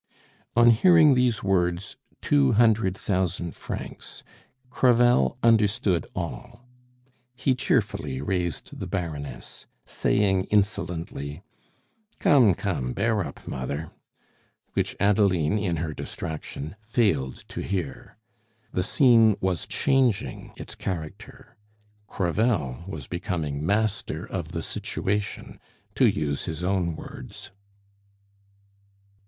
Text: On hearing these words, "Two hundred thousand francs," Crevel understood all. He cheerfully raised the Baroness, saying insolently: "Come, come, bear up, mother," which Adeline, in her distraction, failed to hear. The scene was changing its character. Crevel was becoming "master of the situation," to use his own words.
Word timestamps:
On 0.55 0.71
hearing 0.71 1.13
these 1.13 1.43
words, 1.43 1.95
"Two 2.21 2.53
hundred 2.53 2.97
thousand 2.97 3.55
francs," 3.55 4.23
Crevel 4.71 5.37
understood 5.43 6.07
all. 6.15 6.65
He 7.35 7.53
cheerfully 7.53 8.19
raised 8.19 8.79
the 8.79 8.87
Baroness, 8.87 9.67
saying 9.85 10.45
insolently: 10.45 11.43
"Come, 12.17 12.55
come, 12.55 12.93
bear 12.93 13.23
up, 13.23 13.47
mother," 13.47 13.91
which 14.73 14.95
Adeline, 14.99 15.59
in 15.59 15.75
her 15.75 15.93
distraction, 15.93 16.75
failed 16.81 17.43
to 17.49 17.61
hear. 17.61 18.17
The 18.71 18.81
scene 18.81 19.35
was 19.39 19.67
changing 19.67 20.51
its 20.57 20.73
character. 20.73 21.55
Crevel 22.07 22.85
was 22.87 23.05
becoming 23.05 23.63
"master 23.63 24.25
of 24.25 24.51
the 24.51 24.63
situation," 24.63 25.59
to 25.93 26.07
use 26.07 26.45
his 26.45 26.63
own 26.63 26.95
words. 26.95 27.51